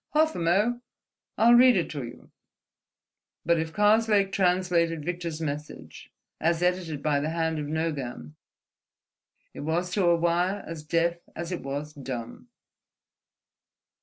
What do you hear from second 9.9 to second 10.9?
to a wire as